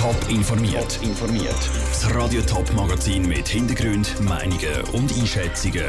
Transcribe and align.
Top 0.00 0.16
informiert. 0.30 0.98
informiert. 1.02 1.70
Das 1.88 2.14
Radio 2.14 2.40
Top 2.40 2.72
Magazin 2.72 3.28
mit 3.28 3.46
Hintergrund, 3.46 4.18
Meinungen 4.22 4.80
und 4.94 5.12
Einschätzungen 5.12 5.84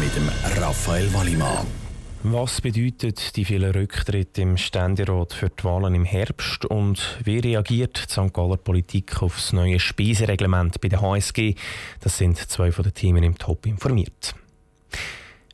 mit 0.00 0.16
dem 0.16 0.26
Raphael 0.58 1.12
Wallimann. 1.12 1.66
Was 2.22 2.62
bedeutet 2.62 3.36
die 3.36 3.44
vielen 3.44 3.70
Rücktritte 3.70 4.40
im 4.40 4.56
Ständerat 4.56 5.34
für 5.34 5.50
die 5.50 5.64
Wahlen 5.64 5.94
im 5.94 6.06
Herbst 6.06 6.64
und 6.64 7.18
wie 7.24 7.40
reagiert 7.40 8.06
die 8.08 8.10
St. 8.10 8.32
Galler 8.32 8.56
Politik 8.56 9.22
auf 9.22 9.36
das 9.36 9.52
neue 9.52 9.78
Speisereglement 9.78 10.80
bei 10.80 10.88
der 10.88 11.02
HSG? 11.02 11.54
Das 12.00 12.16
sind 12.16 12.38
zwei 12.38 12.72
von 12.72 12.84
den 12.84 12.94
Themen 12.94 13.22
im 13.22 13.36
Top 13.36 13.66
informiert. 13.66 14.34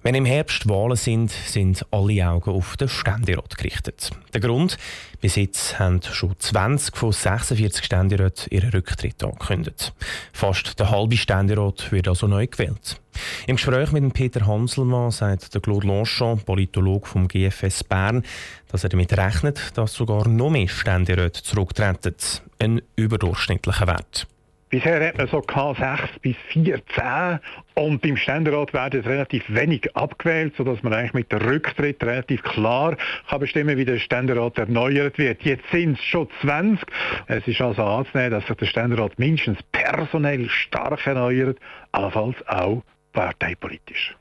Wenn 0.08 0.14
im 0.14 0.24
Herbst 0.24 0.66
Wahlen 0.66 0.96
sind, 0.96 1.30
sind 1.30 1.84
alle 1.90 2.26
Augen 2.26 2.48
auf 2.48 2.78
den 2.78 2.88
Ständerat 2.88 3.58
gerichtet. 3.58 4.10
Der 4.32 4.40
Grund? 4.40 4.78
Bis 5.20 5.36
jetzt 5.36 5.78
haben 5.78 6.00
schon 6.00 6.34
20 6.38 6.96
von 6.96 7.12
46 7.12 7.84
Ständeräten 7.84 8.46
ihren 8.48 8.70
Rücktritt 8.70 9.22
angekündigt. 9.22 9.92
Fast 10.32 10.80
der 10.80 10.90
halbe 10.90 11.18
Ständerat 11.18 11.92
wird 11.92 12.08
also 12.08 12.26
neu 12.26 12.46
gewählt. 12.46 12.98
Im 13.46 13.56
Gespräch 13.56 13.92
mit 13.92 14.14
Peter 14.14 14.46
Hanselmann 14.46 15.10
sagt 15.10 15.52
der 15.52 15.60
Claude 15.60 15.86
Longchamp, 15.86 16.46
Politologe 16.46 17.06
vom 17.06 17.28
GFS 17.28 17.84
Bern, 17.84 18.22
dass 18.68 18.84
er 18.84 18.88
damit 18.88 19.12
rechnet, 19.12 19.76
dass 19.76 19.92
sogar 19.92 20.26
noch 20.26 20.48
mehr 20.48 20.68
Ständeräte 20.68 21.42
zurücktreten. 21.42 22.14
Ein 22.58 22.80
überdurchschnittlicher 22.96 23.86
Wert. 23.86 24.26
Bisher 24.70 25.06
hat 25.06 25.16
man 25.16 25.28
so 25.28 25.38
K6 25.38 25.98
bis 26.20 26.36
14 26.52 27.40
und 27.74 28.02
beim 28.02 28.16
Ständerat 28.18 28.74
werden 28.74 29.00
relativ 29.00 29.44
wenig 29.48 29.96
abgewählt, 29.96 30.54
sodass 30.56 30.82
man 30.82 30.92
eigentlich 30.92 31.14
mit 31.14 31.32
dem 31.32 31.38
Rücktritt 31.38 32.02
relativ 32.02 32.42
klar 32.42 32.96
kann 33.28 33.40
bestimmen 33.40 33.78
wie 33.78 33.84
der 33.86 33.98
Ständerat 33.98 34.58
erneuert 34.58 35.16
wird. 35.16 35.42
Jetzt 35.42 35.64
sind 35.72 35.98
es 35.98 36.04
schon 36.04 36.28
20. 36.42 36.86
Es 37.28 37.46
ist 37.46 37.60
also 37.60 37.82
anzunehmen, 37.82 38.32
dass 38.32 38.46
sich 38.46 38.56
der 38.56 38.66
Ständerat 38.66 39.18
mindestens 39.18 39.58
personell 39.72 40.48
stark 40.50 41.06
erneuert, 41.06 41.58
allenfalls 41.92 42.36
auch 42.46 42.82
parteipolitisch. 43.12 44.16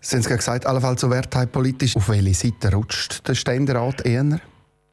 Sie 0.00 0.16
haben 0.16 0.24
gesagt, 0.24 0.64
allenfalls 0.64 1.02
so 1.02 1.10
parteipolitisch. 1.10 1.94
Auf 1.94 2.08
welche 2.08 2.32
Seite 2.32 2.72
rutscht 2.74 3.28
der 3.28 3.34
Ständerat 3.34 4.06
eher? 4.06 4.40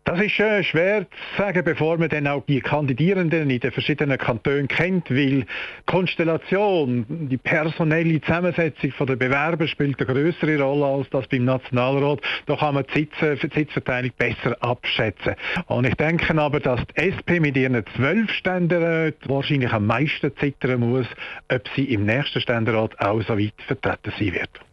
Das 0.07 0.21
ist 0.21 0.39
äh, 0.39 0.63
schwer 0.63 1.01
zu 1.01 1.37
sagen, 1.37 1.65
bevor 1.65 1.97
man 1.97 2.07
dann 2.07 2.27
auch 2.27 2.41
die 2.47 2.61
Kandidierenden 2.61 3.49
in 3.49 3.59
den 3.59 3.71
verschiedenen 3.73 4.17
Kantonen 4.17 4.69
kennt, 4.69 5.11
weil 5.11 5.41
die 5.41 5.45
Konstellation, 5.85 7.05
die 7.09 7.35
personelle 7.35 8.21
Zusammensetzung 8.21 8.93
der 9.05 9.17
Bewerber 9.17 9.67
spielt 9.67 9.99
eine 9.99 10.07
größere 10.07 10.63
Rolle 10.63 10.85
als 10.85 11.09
das 11.09 11.27
beim 11.27 11.43
Nationalrat. 11.43 12.21
Da 12.45 12.55
kann 12.55 12.75
man 12.75 12.85
die, 12.95 13.09
Sitz, 13.19 13.41
die 13.41 13.53
Sitzverteilung 13.53 14.11
besser 14.17 14.55
abschätzen. 14.61 15.35
Und 15.65 15.85
ich 15.85 15.95
denke 15.95 16.41
aber, 16.41 16.61
dass 16.61 16.79
die 16.87 17.01
SP 17.03 17.41
mit 17.41 17.57
ihren 17.57 17.83
zwölf 17.97 18.31
Ständeräten 18.31 19.29
wahrscheinlich 19.29 19.73
am 19.73 19.87
meisten 19.87 20.31
zittern 20.37 20.79
muss, 20.79 21.07
ob 21.51 21.67
sie 21.75 21.83
im 21.83 22.05
nächsten 22.05 22.39
Ständerat 22.39 22.97
auch 23.01 23.21
so 23.23 23.37
weit 23.37 23.61
vertreten 23.67 24.13
sein 24.17 24.33
wird. 24.33 24.66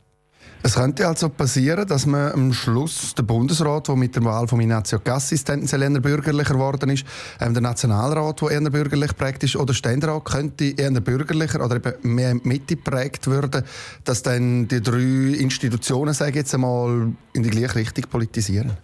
Es 0.66 0.76
könnte 0.76 1.06
also 1.06 1.28
passieren, 1.28 1.86
dass 1.86 2.06
man 2.06 2.32
am 2.32 2.52
Schluss 2.54 3.14
der 3.14 3.22
Bundesrat, 3.22 3.86
der 3.86 3.96
mit 3.96 4.16
der 4.16 4.24
Wahl 4.24 4.48
von 4.48 4.58
Ignazio 4.62 4.98
Cassis 4.98 5.44
tendenziell 5.44 5.82
eher 5.82 6.00
bürgerlicher 6.00 6.54
geworden 6.54 6.88
ist, 6.88 7.04
ähm, 7.38 7.52
der 7.52 7.60
Nationalrat, 7.60 8.40
der 8.40 8.50
eher 8.50 8.70
bürgerlich 8.70 9.14
prägt 9.14 9.44
ist, 9.44 9.56
oder 9.56 9.66
der 9.66 9.74
Ständerat 9.74 10.24
könnte 10.24 10.72
eher 10.74 10.90
bürgerlicher 11.02 11.62
oder 11.62 11.76
eben 11.76 12.14
mehr 12.14 12.34
Mitte 12.44 12.76
prägt 12.76 13.30
werden, 13.30 13.62
dass 14.04 14.22
dann 14.22 14.66
die 14.66 14.80
drei 14.80 15.36
Institutionen, 15.38 16.14
sage 16.14 16.30
ich 16.30 16.36
jetzt 16.36 16.54
einmal, 16.54 17.12
in 17.34 17.42
die 17.42 17.50
gleiche 17.50 17.74
Richtung 17.74 18.04
politisieren? 18.08 18.78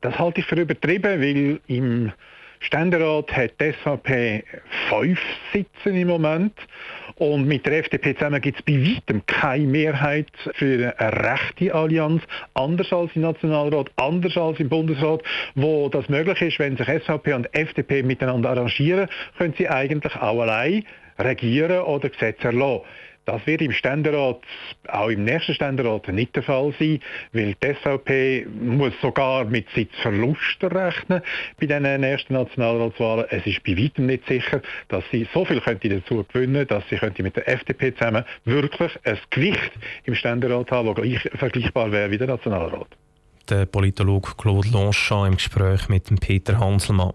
Das 0.00 0.18
halte 0.18 0.40
ich 0.40 0.46
für 0.46 0.60
übertrieben, 0.60 1.20
weil 1.20 1.60
im 1.68 2.10
Ständerat 2.62 3.32
hat 3.36 3.60
die 3.60 3.72
SVP 3.72 4.44
fünf 4.88 5.20
Sitze 5.52 5.90
im 5.90 6.06
Moment 6.08 6.54
und 7.16 7.46
mit 7.46 7.66
der 7.66 7.78
FDP 7.78 8.14
zusammen 8.14 8.40
gibt 8.40 8.58
es 8.58 8.64
bei 8.64 8.74
weitem 8.74 9.26
keine 9.26 9.66
Mehrheit 9.66 10.28
für 10.54 10.94
eine 10.96 11.12
rechte 11.24 11.74
Allianz, 11.74 12.22
anders 12.54 12.92
als 12.92 13.10
im 13.14 13.22
Nationalrat, 13.22 13.90
anders 13.96 14.36
als 14.36 14.60
im 14.60 14.68
Bundesrat, 14.68 15.22
wo 15.56 15.88
das 15.88 16.08
möglich 16.08 16.40
ist, 16.40 16.58
wenn 16.60 16.76
sich 16.76 16.86
SVP 16.86 17.34
und 17.34 17.52
FDP 17.52 18.04
miteinander 18.04 18.50
arrangieren, 18.50 19.08
können 19.38 19.54
sie 19.58 19.68
eigentlich 19.68 20.14
auch 20.16 20.40
allein 20.40 20.84
regieren 21.18 21.80
oder 21.82 22.08
Gesetze 22.08 22.48
erlassen. 22.48 22.82
Das 23.24 23.46
wird 23.46 23.62
im 23.62 23.72
Ständerat, 23.72 24.40
auch 24.88 25.08
im 25.08 25.24
nächsten 25.24 25.54
Ständerat 25.54 26.08
nicht 26.08 26.34
der 26.34 26.42
Fall 26.42 26.74
sein, 26.78 27.00
weil 27.32 27.54
die 27.54 27.74
SVP 27.74 28.46
muss 28.46 28.92
sogar 29.00 29.44
mit 29.44 29.68
Sitzverlusten 29.70 30.68
rechnen 30.70 31.22
bei 31.60 31.66
den 31.66 32.00
nächsten 32.00 32.34
Nationalratswahlen. 32.34 33.26
Es 33.30 33.46
ist 33.46 33.62
bei 33.62 33.76
weitem 33.76 34.06
nicht 34.06 34.26
sicher, 34.26 34.60
dass 34.88 35.04
sie 35.12 35.28
so 35.32 35.44
viel 35.44 35.60
könnte 35.60 35.88
dazu 35.88 36.24
gewinnen, 36.32 36.66
dass 36.66 36.82
sie 36.88 36.96
könnte 36.96 37.22
mit 37.22 37.36
der 37.36 37.48
FDP 37.48 37.94
zusammen 37.94 38.24
wirklich 38.44 38.92
ein 39.04 39.18
Gewicht 39.30 39.72
im 40.04 40.16
Ständerat 40.16 40.72
haben, 40.72 40.94
das 40.94 41.38
vergleichbar 41.38 41.92
wäre 41.92 42.10
wie 42.10 42.18
der 42.18 42.26
Nationalrat 42.26 42.88
der 43.48 43.66
Politologe 43.66 44.32
Claude 44.36 44.68
Longchamp 44.68 45.28
im 45.28 45.36
Gespräch 45.36 45.88
mit 45.88 46.08
Peter 46.20 46.58
Hanselmann. 46.58 47.12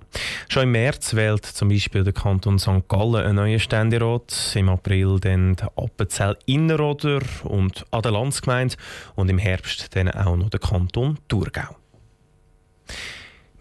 Schon 0.49 0.63
im 0.63 0.71
März 0.71 1.13
wählt 1.15 1.45
zum 1.45 1.69
Beispiel 1.69 2.03
der 2.03 2.13
Kanton 2.13 2.59
St. 2.59 2.87
Gallen 2.87 3.25
einen 3.25 3.35
neuen 3.35 3.59
Ständerat, 3.59 4.53
im 4.55 4.69
April 4.69 5.19
dann 5.19 5.55
der 5.55 5.71
Appenzell 5.75 6.37
Innerrhoder 6.45 7.21
und 7.43 7.85
an 7.91 8.01
der 8.01 8.11
Landsgemeinde 8.11 8.75
und 9.15 9.29
im 9.29 9.37
Herbst 9.37 9.95
dann 9.95 10.09
auch 10.11 10.35
noch 10.35 10.49
der 10.49 10.59
Kanton 10.59 11.17
Thurgau. 11.27 11.75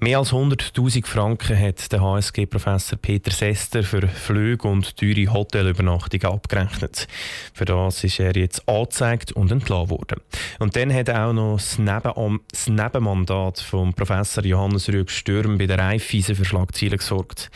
Mehr 0.06 0.18
als 0.18 0.32
100.000 0.32 1.04
Franken 1.04 1.58
hat 1.58 1.90
der 1.90 2.00
HSG-Professor 2.00 2.96
Peter 2.96 3.32
Sester 3.32 3.82
für 3.82 4.06
Flüge 4.06 4.68
und 4.68 4.96
teure 4.96 5.32
Hotelübernachtungen 5.32 6.32
abgerechnet. 6.32 7.08
Für 7.52 7.64
das 7.64 8.04
ist 8.04 8.20
er 8.20 8.36
jetzt 8.36 8.68
angezeigt 8.68 9.32
und 9.32 9.50
entlassen 9.50 9.90
worden. 9.90 10.20
Und 10.60 10.76
dann 10.76 10.94
hat 10.94 11.08
er 11.08 11.26
auch 11.26 11.32
noch 11.32 11.56
das, 11.56 11.78
Neben 11.80 12.38
das 12.52 12.68
Nebenmandat 12.68 13.58
vom 13.58 13.94
Professor 13.94 14.44
Johannes 14.44 14.88
Rüb 14.88 15.10
Stürm 15.10 15.58
bei 15.58 15.66
der 15.66 15.80
Raiffeisen 15.80 16.36
für 16.36 16.44
Schlagzeilen 16.44 16.98
gesorgt. 16.98 17.50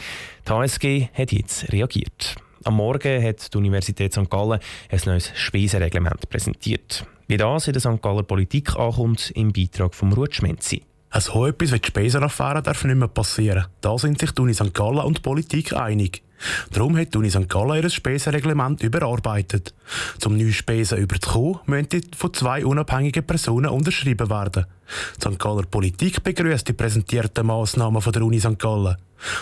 Die 0.49 0.51
HSG 0.51 1.09
hat 1.15 1.31
jetzt 1.31 1.73
reagiert. 1.73 2.35
Am 2.65 2.75
Morgen 2.75 3.23
hat 3.23 3.55
die 3.55 3.59
Universität 3.59 4.13
St. 4.13 4.29
Gallen 4.29 4.59
ein 4.89 5.01
neues 5.07 5.31
Speisenreglement 5.37 6.29
präsentiert. 6.29 7.07
Wie 7.29 7.37
das 7.37 7.69
in 7.69 7.75
der 7.75 7.81
St. 7.81 8.03
Galler 8.03 8.25
Politik 8.25 8.75
ankommt, 8.75 9.31
im 9.37 9.53
Beitrag 9.53 9.95
von 9.95 10.13
Ruth 10.13 10.35
Schmenzi. 10.35 10.83
So 11.19 11.47
etwas 11.47 11.73
wie 11.73 11.81
die 11.81 11.89
Spesenaffäre 11.89 12.63
darf 12.63 12.85
nicht 12.85 12.97
mehr 12.97 13.09
passieren. 13.09 13.67
Da 13.81 13.99
sind 13.99 14.21
sich 14.21 14.31
die 14.31 14.43
Uni 14.43 14.55
St. 14.55 14.73
Gallen 14.73 14.99
und 15.01 15.19
die 15.19 15.23
Politik 15.23 15.73
einig. 15.73 16.23
Darum 16.73 16.97
hat 16.97 17.15
die 17.15 17.19
Uni 17.19 17.31
St. 17.31 17.49
Gallen 17.49 17.83
ihr 17.83 17.91
Spesenreglement 17.91 18.83
überarbeitet. 18.83 19.75
Zum 20.19 20.37
neuen 20.37 20.53
Spesen 20.53 20.99
überzukommen, 20.99 21.61
müssen 21.67 21.89
die 21.89 22.03
von 22.17 22.33
zwei 22.35 22.65
unabhängigen 22.65 23.27
Personen 23.27 23.71
unterschrieben 23.71 24.31
werden. 24.31 24.67
Die 25.17 25.29
St. 25.29 25.39
Galler 25.39 25.63
Politik 25.63 26.23
begrüßt 26.23 26.69
die 26.69 26.73
präsentierten 26.73 27.47
Massnahmen 27.47 28.03
von 28.03 28.13
der 28.13 28.23
Uni 28.23 28.41
St. 28.41 28.59
Gallen. 28.59 28.97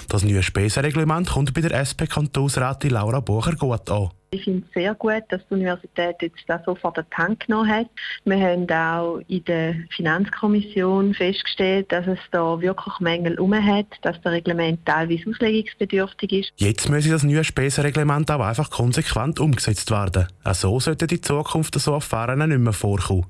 Das 0.08 0.25
neue 0.25 0.42
Spesenreglement 0.42 1.28
kommt 1.31 1.54
bei 1.54 1.60
der 1.60 1.78
SP-Kantonsrätin 1.78 2.91
Laura 2.91 3.20
Bucher 3.20 3.54
gut 3.54 3.91
an. 3.91 4.10
Ich 4.31 4.44
finde 4.44 4.66
es 4.66 4.75
sehr 4.75 4.94
gut, 4.94 5.22
dass 5.31 5.41
die 5.48 5.54
Universität 5.54 6.16
jetzt 6.20 6.44
das 6.48 6.62
so 6.66 6.75
vor 6.75 6.92
den 6.92 7.08
Tank 7.10 7.47
genommen 7.47 7.69
hat. 7.70 7.87
Wir 8.26 8.38
haben 8.38 8.70
auch 8.70 9.20
in 9.26 9.42
der 9.44 9.75
Finanzkommission 9.97 11.14
festgestellt, 11.14 11.91
dass 11.91 12.06
es 12.06 12.19
da 12.31 12.60
wirklich 12.60 13.00
Mängel 13.00 13.38
um 13.41 13.54
hat, 13.54 13.87
dass 14.03 14.20
das 14.20 14.32
Reglement 14.32 14.84
teilweise 14.84 15.31
auslegungsbedürftig 15.31 16.32
ist. 16.32 16.53
Jetzt 16.56 16.88
müsse 16.88 17.10
das 17.10 17.22
neue 17.22 17.44
Spesenreglement 17.44 18.31
auch 18.31 18.41
einfach 18.41 18.71
konsequent 18.71 19.41
umgesetzt 19.41 19.91
werden. 19.91 20.28
Auch 20.44 20.54
so 20.54 20.81
sollten 20.81 21.09
in 21.09 21.22
Zukunft 21.22 21.75
so 21.78 21.94
Affären 21.94 22.49
nicht 22.49 22.59
mehr 22.59 22.72
vorkommen. 22.72 23.26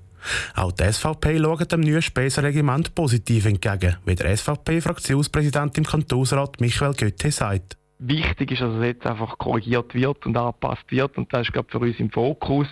Auch 0.54 0.72
die 0.72 0.92
SVP 0.92 1.38
schaut 1.38 1.72
dem 1.72 1.80
neuen 1.80 2.02
Spesenreglement 2.02 2.94
positiv 2.94 3.46
entgegen, 3.46 3.96
wie 4.04 4.14
der 4.14 4.36
SVP-Fraktionspräsident 4.36 5.78
im 5.78 5.84
Kantonsrat 5.84 6.60
Michael 6.60 6.94
Götte 6.94 7.30
sagt. 7.30 7.76
Wichtig 8.00 8.52
ist, 8.52 8.60
dass 8.60 8.75
es 8.75 8.84
jetzt 8.84 9.06
einfach 9.06 9.38
korrigiert 9.38 9.93
wird 9.93 10.25
und 10.25 10.37
angepasst 10.37 10.84
wird. 10.90 11.19
Und 11.19 11.32
das 11.32 11.49
ist, 11.49 11.52
glaube 11.52 11.66
ich, 11.69 11.72
für 11.72 11.84
uns 11.84 11.99
im 11.99 12.10
Fokus, 12.10 12.69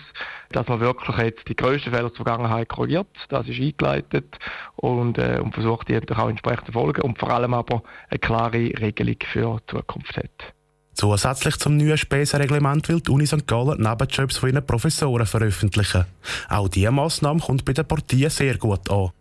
dass 0.51 0.67
man 0.67 0.79
wirklich 0.79 1.17
jetzt 1.17 1.49
die 1.49 1.55
grössten 1.55 1.91
Fehler 1.91 2.09
der 2.09 2.15
Vergangenheit 2.15 2.69
korrigiert. 2.69 3.07
Das 3.27 3.45
ist 3.45 3.59
eingeleitet 3.59 4.37
und, 4.77 5.17
äh, 5.17 5.39
und 5.43 5.53
versucht, 5.53 5.89
die 5.89 5.97
auch 5.97 6.29
entsprechend 6.29 6.67
zu 6.67 6.71
folgen 6.71 7.01
und 7.01 7.19
vor 7.19 7.29
allem 7.29 7.53
aber 7.53 7.83
eine 8.09 8.19
klare 8.19 8.71
Regelung 8.79 9.17
für 9.33 9.59
die 9.59 9.75
Zukunft 9.75 10.15
hat. 10.15 10.53
Zusätzlich 10.97 11.57
zum 11.57 11.77
neuen 11.77 11.95
Spesenreglement 11.95 12.89
will 12.89 13.01
die 13.01 13.11
Uni 13.11 13.27
St. 13.27 13.45
Gallen 13.45 13.79
Nebenjobs 13.79 14.37
von 14.37 14.49
ihren 14.49 14.65
Professoren 14.65 15.27
veröffentlichen. 15.27 16.05
Auch 16.49 16.69
diese 16.69 16.89
Massnahme 16.89 17.39
kommt 17.39 17.63
bei 17.65 17.73
den 17.73 17.85
Partien 17.85 18.31
sehr 18.31 18.57
gut 18.57 18.89
an. 18.89 19.11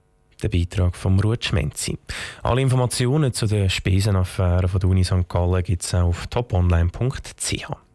Der 0.43 0.49
Beitrag 0.49 0.97
von 0.97 1.21
Ruth 1.21 1.45
Schmenzi. 1.45 1.99
Alle 2.43 2.63
Informationen 2.63 3.35
zu 3.35 3.47
den 3.47 3.69
Spesenaffären 3.69 4.69
von 4.71 4.81
der 4.81 4.89
Uni 4.89 5.05
St. 5.05 5.29
Gallen 5.29 5.63
gibt 5.63 5.83
es 5.83 5.93
auf 5.93 6.27
toponline.ch. 6.29 7.86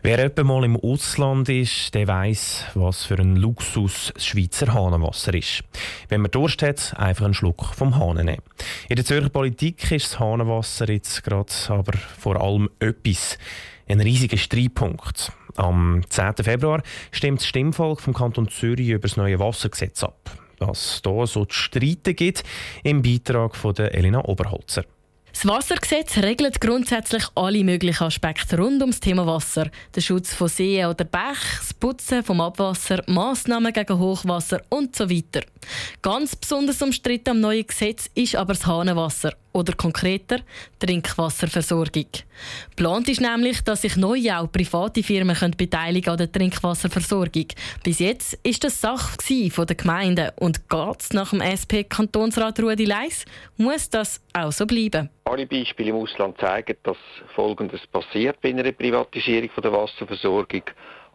Wer 0.00 0.20
etwa 0.20 0.44
mal 0.44 0.64
im 0.64 0.76
Ausland 0.76 1.48
ist, 1.48 1.92
der 1.92 2.06
weiß, 2.06 2.66
was 2.74 3.04
für 3.04 3.18
ein 3.18 3.34
Luxus 3.34 4.12
das 4.14 4.26
Schweizer 4.26 4.72
Hahnenwasser 4.72 5.34
ist. 5.34 5.64
Wenn 6.08 6.20
man 6.20 6.30
Durst 6.30 6.62
hat, 6.62 6.94
einfach 6.96 7.24
einen 7.24 7.34
Schluck 7.34 7.74
vom 7.74 7.96
Hahn 7.96 8.24
nehmen. 8.24 8.40
In 8.88 8.94
der 8.94 9.04
Zürcher 9.04 9.28
Politik 9.28 9.90
ist 9.90 10.12
das 10.12 10.20
Hahnenwasser 10.20 10.88
jetzt 10.88 11.24
gerade 11.24 11.52
aber 11.66 11.98
vor 11.98 12.40
allem 12.40 12.70
etwas. 12.78 13.38
Ein 13.88 14.00
riesiger 14.00 14.36
Streitpunkt. 14.36 15.32
Am 15.56 16.02
10. 16.08 16.44
Februar 16.44 16.80
stimmt 17.10 17.40
das 17.40 17.48
Stimmvolk 17.48 18.00
vom 18.00 18.14
Kanton 18.14 18.48
Zürich 18.48 18.90
über 18.90 19.08
das 19.08 19.16
neue 19.16 19.40
Wassergesetz 19.40 20.04
ab. 20.04 20.30
Was 20.60 21.02
da 21.02 21.26
so 21.26 21.44
zu 21.44 21.58
streiten 21.58 22.14
gibt, 22.14 22.44
im 22.84 23.02
Beitrag 23.02 23.56
von 23.56 23.74
der 23.74 23.94
Elena 23.96 24.24
Oberholzer. 24.24 24.84
Das 25.32 25.46
Wassergesetz 25.46 26.16
regelt 26.18 26.60
grundsätzlich 26.60 27.24
alle 27.34 27.62
möglichen 27.62 28.04
Aspekte 28.04 28.58
rund 28.58 28.80
ums 28.80 29.00
Thema 29.00 29.26
Wasser. 29.26 29.70
Den 29.94 30.02
Schutz 30.02 30.34
von 30.34 30.48
Seen 30.48 30.86
oder 30.86 31.04
Bächen, 31.04 31.58
das 31.58 31.74
Putzen 31.74 32.24
vom 32.24 32.40
Abwasser, 32.40 33.02
Massnahmen 33.06 33.72
gegen 33.72 33.98
Hochwasser 33.98 34.62
und 34.68 34.96
so 34.96 35.08
weiter. 35.08 35.42
Ganz 36.02 36.34
besonders 36.34 36.82
umstritten 36.82 37.30
am 37.30 37.40
neuen 37.40 37.66
Gesetz 37.66 38.10
ist 38.14 38.36
aber 38.36 38.54
das 38.54 38.66
Hahnenwasser 38.66 39.34
oder 39.52 39.72
konkreter 39.74 40.38
Trinkwasserversorgung. 40.78 42.06
Plant 42.76 43.08
ist 43.08 43.20
nämlich, 43.20 43.62
dass 43.62 43.82
sich 43.82 43.96
neu 43.96 44.20
auch 44.32 44.50
private 44.50 45.02
Firmen 45.02 45.36
beteiligen 45.56 46.10
an 46.10 46.18
der 46.18 46.30
Trinkwasserversorgung. 46.30 47.46
Bis 47.82 47.98
jetzt 47.98 48.38
ist 48.42 48.64
das 48.64 48.80
Sache 48.80 49.16
von 49.50 49.66
der 49.66 49.76
Gemeinden 49.76 50.30
und 50.36 50.68
geht 50.68 51.12
nach 51.12 51.30
dem 51.30 51.40
SP-Kantonsrat 51.40 52.60
Rudi 52.60 52.84
Leis, 52.84 53.24
muss 53.56 53.90
das 53.90 54.20
auch 54.32 54.52
so 54.52 54.66
bleiben. 54.66 55.10
Alle 55.24 55.46
Beispiele 55.46 55.90
im 55.90 55.96
Ausland 55.96 56.38
zeigen, 56.38 56.76
dass 56.84 56.96
Folgendes 57.34 57.86
passiert 57.88 58.40
bei 58.40 58.50
einer 58.50 58.70
Privatisierung 58.72 59.50
der 59.62 59.72
Wasserversorgung. 59.72 60.62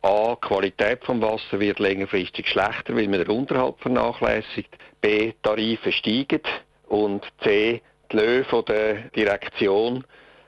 A. 0.03 0.35
Die 0.35 0.47
Qualität 0.47 1.01
des 1.01 1.21
Wassers 1.21 1.59
wird 1.59 1.79
längerfristig 1.79 2.45
schlechter, 2.47 2.93
weil 2.93 3.07
man 3.07 3.19
den 3.19 3.29
Unterhalt 3.29 3.75
vernachlässigt. 3.79 4.69
B. 4.99 5.31
Tarife 5.41 5.93
steigen. 5.93 6.41
Und 6.87 7.23
C 7.41 7.81
die 8.11 8.17
Löhne 8.17 8.63
der 8.67 8.93
Direktion 9.15 10.03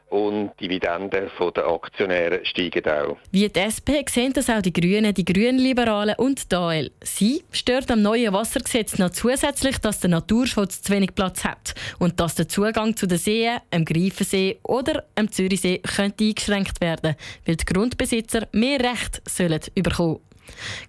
und 0.10 0.52
die 0.60 0.68
Dividenden 0.68 1.30
der 1.56 1.68
Aktionäre 1.68 2.46
steigen 2.46 2.86
auch. 2.88 3.18
Wie 3.32 3.50
die 3.50 3.60
SP 3.60 4.06
sehen 4.08 4.34
das 4.34 4.50
auch 4.50 4.62
die 4.62 4.72
Grünen, 4.72 5.14
die 5.14 5.26
Grünliberalen 5.26 6.16
und 6.18 6.52
die 6.52 6.56
AL. 6.56 6.92
Sie 7.02 7.44
stört 7.52 7.92
am 7.92 8.02
neuen 8.02 8.32
Wassergesetz 8.32 8.98
noch 8.98 9.10
zusätzlich, 9.10 9.78
dass 9.80 10.00
der 10.00 10.12
Naturschutz 10.12 10.82
zu 10.82 10.94
wenig 10.94 11.16
Platz 11.16 11.44
hat 11.44 11.74
und 12.00 12.20
dass 12.20 12.36
der 12.36 12.48
Zugang 12.48 12.96
zu 12.96 13.08
den 13.08 13.18
Seen, 13.18 13.60
dem 13.74 13.84
Greifensee 13.84 14.60
oder 14.64 15.04
dem 15.18 15.32
Zürichsee 15.32 15.80
könnte 15.80 16.24
eingeschränkt 16.24 16.82
werden, 16.82 17.16
weil 17.46 17.56
die 17.56 17.66
Grundbesitzer 17.66 18.48
mehr 18.52 18.80
Recht 18.80 19.22
sollen 19.28 19.62
bekommen. 19.76 20.20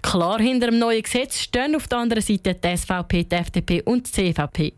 Klar 0.03 0.39
hinter 0.39 0.67
dem 0.67 0.79
neuen 0.79 1.03
Gesetz 1.03 1.41
stehen 1.41 1.75
auf 1.75 1.89
der 1.89 1.99
anderen 1.99 2.23
Seite 2.23 2.55
die 2.55 2.77
SVP, 2.77 3.25
die 3.25 3.35
FDP 3.35 3.83
und 3.83 4.07
die 4.07 4.35
CVP. 4.35 4.75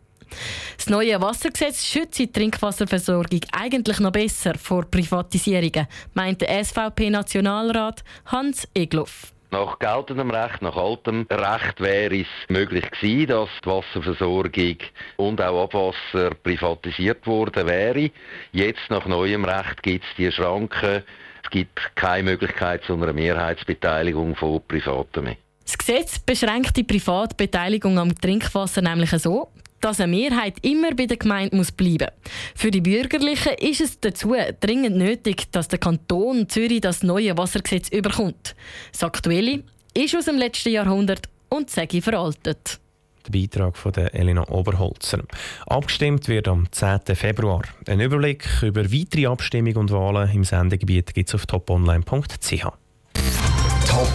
Das 0.77 0.89
neue 0.89 1.21
Wassergesetz 1.21 1.85
schützt 1.85 2.19
die 2.19 2.31
Trinkwasserversorgung 2.31 3.41
eigentlich 3.51 3.99
noch 3.99 4.11
besser 4.11 4.55
vor 4.55 4.85
Privatisierungen, 4.85 5.87
meint 6.13 6.41
der 6.41 6.63
SVP-Nationalrat 6.63 8.03
Hans 8.25 8.67
Egloff. 8.73 9.33
Nach 9.51 9.79
geltendem 9.79 10.29
Recht, 10.29 10.61
nach 10.61 10.75
altem 10.75 11.25
Recht 11.31 11.81
wäre 11.81 12.19
es 12.19 12.27
möglich 12.49 12.89
gewesen, 12.91 13.27
dass 13.27 13.49
die 13.63 13.69
Wasserversorgung 13.69 14.77
und 15.17 15.41
auch 15.41 15.63
Abwasser 15.63 16.35
privatisiert 16.35 17.25
worden 17.25 17.67
wäre. 17.67 18.11
Jetzt 18.51 18.89
nach 18.89 19.07
neuem 19.07 19.45
Recht 19.45 19.81
gibt 19.81 20.05
es 20.05 20.15
die 20.17 20.31
Schranken. 20.31 21.03
Es 21.43 21.49
gibt 21.49 21.95
keine 21.95 22.29
Möglichkeit 22.29 22.83
zu 22.83 22.93
einer 22.93 23.11
Mehrheitsbeteiligung 23.11 24.35
von 24.35 24.61
Privaten 24.67 25.23
mehr. 25.23 25.37
Das 25.65 25.77
Gesetz 25.77 26.19
beschränkt 26.19 26.77
die 26.77 26.83
Privatbeteiligung 26.83 27.97
am 27.97 28.15
Trinkwasser 28.15 28.83
nämlich 28.83 29.09
so, 29.11 29.49
dass 29.81 29.99
eine 29.99 30.15
Mehrheit 30.15 30.55
immer 30.61 30.93
bei 30.93 31.05
der 31.05 31.17
Gemeinde 31.17 31.55
muss 31.55 31.71
bleiben 31.71 32.07
Für 32.55 32.71
die 32.71 32.81
Bürgerlichen 32.81 33.53
ist 33.59 33.81
es 33.81 33.99
dazu 33.99 34.35
dringend 34.59 34.97
nötig, 34.97 35.51
dass 35.51 35.67
der 35.67 35.79
Kanton 35.79 36.47
Zürich 36.49 36.81
das 36.81 37.03
neue 37.03 37.37
Wassergesetz 37.37 37.89
überkommt. 37.89 38.55
Das 38.91 39.03
aktuelle 39.03 39.63
ist 39.93 40.15
aus 40.15 40.25
dem 40.25 40.37
letzten 40.37 40.69
Jahrhundert 40.69 41.29
und 41.49 41.69
sage 41.69 42.01
veraltet. 42.01 42.79
Der 43.27 43.31
Beitrag 43.31 43.77
von 43.77 43.91
der 43.91 44.13
Elena 44.15 44.47
Oberholzer. 44.49 45.23
Abgestimmt 45.67 46.27
wird 46.27 46.47
am 46.47 46.71
10. 46.71 47.15
Februar. 47.15 47.61
Ein 47.87 47.99
Überblick 47.99 48.47
über 48.61 48.91
weitere 48.91 49.27
Abstimmungen 49.27 49.77
und 49.77 49.91
Wahlen 49.91 50.31
im 50.31 50.43
Sendegebiet 50.43 51.13
gibt 51.13 51.29
es 51.29 51.35
auf 51.35 51.45
toponline.ch. 51.45 52.65